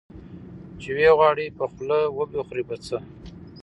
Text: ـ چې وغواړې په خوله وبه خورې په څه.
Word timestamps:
ـ 0.41 0.79
چې 0.81 0.89
وغواړې 0.97 1.55
په 1.57 1.65
خوله 1.71 1.99
وبه 2.17 2.41
خورې 2.47 2.63
په 2.69 2.75
څه. 2.85 2.97